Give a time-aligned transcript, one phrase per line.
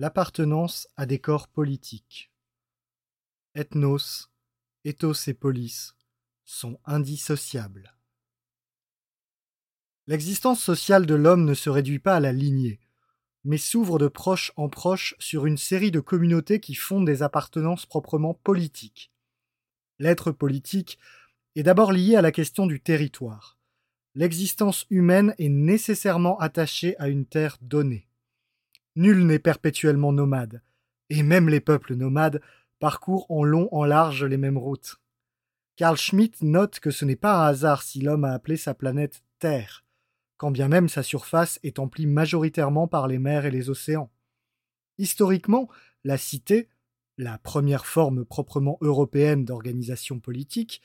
[0.00, 2.32] l'appartenance à des corps politiques.
[3.54, 4.30] Ethnos,
[4.86, 5.94] ethos et polis
[6.46, 7.94] sont indissociables.
[10.06, 12.80] L'existence sociale de l'homme ne se réduit pas à la lignée,
[13.44, 17.84] mais s'ouvre de proche en proche sur une série de communautés qui fondent des appartenances
[17.84, 19.12] proprement politiques.
[19.98, 20.98] L'être politique
[21.56, 23.58] est d'abord lié à la question du territoire.
[24.14, 28.09] L'existence humaine est nécessairement attachée à une terre donnée.
[28.96, 30.62] Nul n'est perpétuellement nomade,
[31.08, 32.40] et même les peuples nomades
[32.78, 35.00] parcourent en long en large les mêmes routes.
[35.76, 39.22] Carl Schmitt note que ce n'est pas un hasard si l'homme a appelé sa planète
[39.38, 39.84] Terre,
[40.36, 44.10] quand bien même sa surface est emplie majoritairement par les mers et les océans.
[44.98, 45.68] Historiquement,
[46.04, 46.68] la cité,
[47.16, 50.82] la première forme proprement européenne d'organisation politique,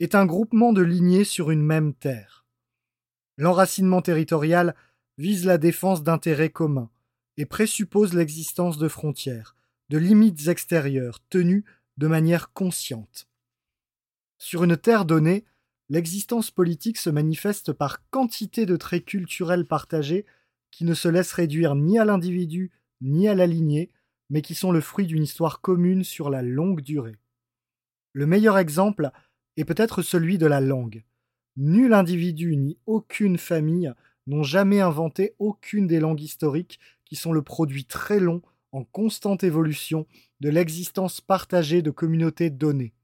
[0.00, 2.46] est un groupement de lignées sur une même terre.
[3.36, 4.74] L'enracinement territorial
[5.16, 6.90] vise la défense d'intérêts communs,
[7.38, 9.56] et présuppose l'existence de frontières,
[9.88, 11.64] de limites extérieures tenues
[11.96, 13.28] de manière consciente.
[14.38, 15.44] Sur une terre donnée,
[15.88, 20.26] l'existence politique se manifeste par quantité de traits culturels partagés
[20.70, 23.90] qui ne se laissent réduire ni à l'individu ni à la lignée,
[24.30, 27.16] mais qui sont le fruit d'une histoire commune sur la longue durée.
[28.12, 29.10] Le meilleur exemple
[29.56, 31.04] est peut-être celui de la langue.
[31.56, 33.92] Nul individu ni aucune famille
[34.26, 36.78] n'ont jamais inventé aucune des langues historiques
[37.08, 38.42] qui sont le produit très long,
[38.72, 40.06] en constante évolution,
[40.40, 42.94] de l'existence partagée de communautés données.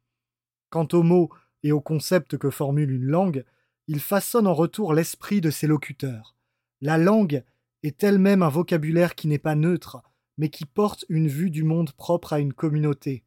[0.71, 1.31] Quant aux mots
[1.63, 3.45] et aux concepts que formule une langue,
[3.87, 6.37] il façonne en retour l'esprit de ses locuteurs.
[6.81, 7.43] La langue
[7.83, 10.03] est elle-même un vocabulaire qui n'est pas neutre,
[10.37, 13.25] mais qui porte une vue du monde propre à une communauté.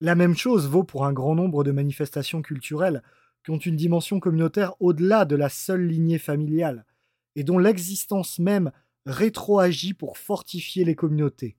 [0.00, 3.02] La même chose vaut pour un grand nombre de manifestations culturelles
[3.44, 6.84] qui ont une dimension communautaire au-delà de la seule lignée familiale,
[7.36, 8.72] et dont l'existence même
[9.06, 11.56] rétroagit pour fortifier les communautés.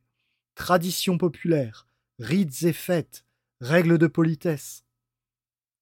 [0.56, 1.88] Traditions populaires,
[2.20, 3.26] rites et fêtes,
[3.60, 4.84] règles de politesse.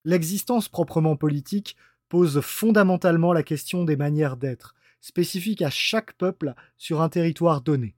[0.06, 1.75] L'existence proprement politique
[2.08, 7.96] pose fondamentalement la question des manières d'être, spécifiques à chaque peuple sur un territoire donné.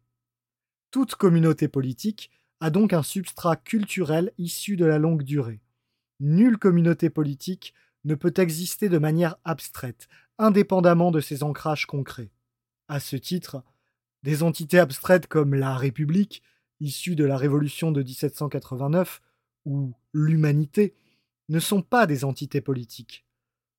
[0.91, 5.61] Toute communauté politique a donc un substrat culturel issu de la longue durée.
[6.19, 7.73] Nulle communauté politique
[8.03, 10.07] ne peut exister de manière abstraite,
[10.37, 12.31] indépendamment de ses ancrages concrets.
[12.91, 13.63] À ce titre,
[14.21, 16.43] des entités abstraites comme la République,
[16.81, 19.21] issue de la Révolution de 1789,
[19.63, 20.93] ou l'humanité,
[21.47, 23.25] ne sont pas des entités politiques.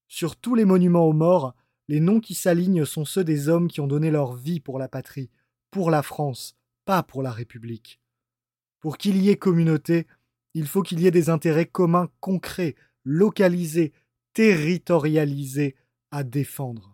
[0.08, 1.54] Sur tous les monuments aux morts,
[1.88, 4.88] les noms qui s'alignent sont ceux des hommes qui ont donné leur vie pour la
[4.88, 5.28] patrie,
[5.70, 6.56] pour la France,
[6.86, 8.00] pas pour la République.
[8.80, 10.06] Pour qu'il y ait communauté,
[10.54, 13.92] il faut qu'il y ait des intérêts communs concrets, localisés,
[14.32, 15.76] territorialisés
[16.10, 16.91] à défendre.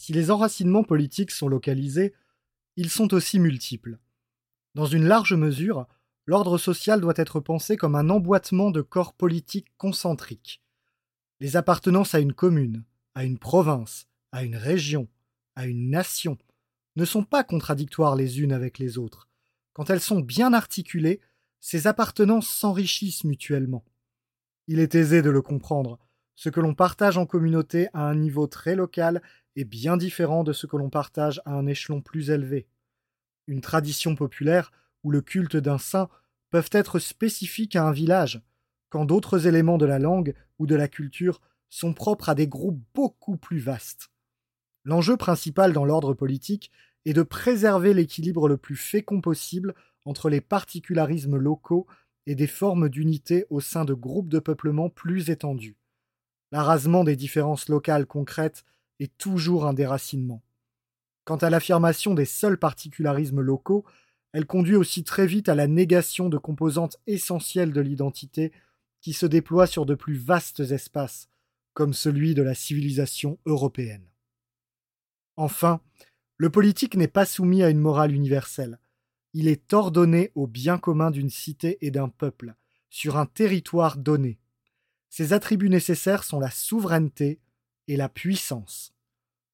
[0.00, 2.14] Si les enracinements politiques sont localisés,
[2.76, 3.98] ils sont aussi multiples.
[4.74, 5.86] Dans une large mesure,
[6.24, 10.62] l'ordre social doit être pensé comme un emboîtement de corps politiques concentriques.
[11.38, 12.82] Les appartenances à une commune,
[13.14, 15.06] à une province, à une région,
[15.54, 16.38] à une nation,
[16.96, 19.28] ne sont pas contradictoires les unes avec les autres.
[19.74, 21.20] Quand elles sont bien articulées,
[21.60, 23.84] ces appartenances s'enrichissent mutuellement.
[24.66, 25.98] Il est aisé de le comprendre.
[26.42, 29.20] Ce que l'on partage en communauté à un niveau très local
[29.56, 32.66] est bien différent de ce que l'on partage à un échelon plus élevé.
[33.46, 34.72] Une tradition populaire
[35.04, 36.08] ou le culte d'un saint
[36.48, 38.40] peuvent être spécifiques à un village,
[38.88, 42.82] quand d'autres éléments de la langue ou de la culture sont propres à des groupes
[42.94, 44.08] beaucoup plus vastes.
[44.84, 46.70] L'enjeu principal dans l'ordre politique
[47.04, 49.74] est de préserver l'équilibre le plus fécond possible
[50.06, 51.86] entre les particularismes locaux
[52.24, 55.76] et des formes d'unité au sein de groupes de peuplement plus étendus.
[56.52, 58.64] L'arasement des différences locales concrètes
[58.98, 60.42] est toujours un déracinement.
[61.24, 63.84] Quant à l'affirmation des seuls particularismes locaux,
[64.32, 68.52] elle conduit aussi très vite à la négation de composantes essentielles de l'identité
[69.00, 71.28] qui se déploient sur de plus vastes espaces,
[71.72, 74.06] comme celui de la civilisation européenne.
[75.36, 75.80] Enfin,
[76.36, 78.78] le politique n'est pas soumis à une morale universelle.
[79.32, 82.54] Il est ordonné au bien commun d'une cité et d'un peuple,
[82.88, 84.39] sur un territoire donné.
[85.10, 87.40] Ses attributs nécessaires sont la souveraineté,
[87.90, 88.94] et la puissance.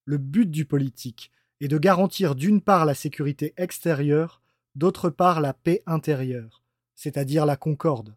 [0.05, 4.43] Le but du politique est de garantir d'une part la sécurité extérieure,
[4.75, 6.62] d'autre part la paix intérieure,
[6.94, 8.14] c'est-à-dire la concorde.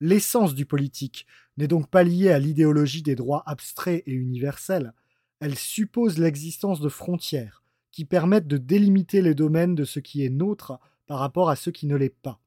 [0.00, 1.26] L'essence du politique
[1.56, 4.92] n'est donc pas liée à l'idéologie des droits abstraits et universels,
[5.40, 7.62] elle suppose l'existence de frontières
[7.92, 11.70] qui permettent de délimiter les domaines de ce qui est nôtre par rapport à ce
[11.70, 12.40] qui ne l'est pas.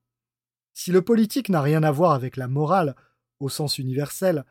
[0.76, 2.96] Si le politique n'a rien à voir avec la morale,
[3.40, 4.46] au sens universel,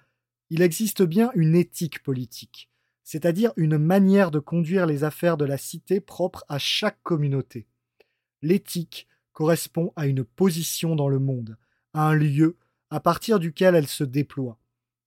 [0.50, 2.71] il existe bien une éthique politique,
[3.03, 7.67] c'est-à-dire une manière de conduire les affaires de la cité propre à chaque communauté.
[8.43, 11.56] L'éthique correspond à une position dans le monde,
[11.93, 12.56] à un lieu
[12.91, 14.59] à partir duquel elle se déploie.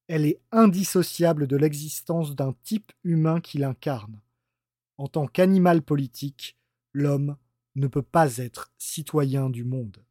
[0.08, 4.22] Elle est indissociable de l'existence d'un type humain qui l'incarne.
[4.98, 6.58] En tant qu'animal politique,
[6.94, 7.38] l'homme
[7.76, 10.04] ne peut pas être citoyen du monde.